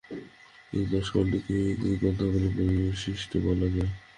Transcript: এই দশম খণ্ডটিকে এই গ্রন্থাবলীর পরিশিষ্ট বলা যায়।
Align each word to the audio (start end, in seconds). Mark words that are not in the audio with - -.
এই 0.73 0.85
দশম 0.91 1.11
খণ্ডটিকে 1.13 1.55
এই 1.83 1.95
গ্রন্থাবলীর 1.99 2.53
পরিশিষ্ট 2.57 3.31
বলা 3.47 3.67
যায়। 3.75 3.91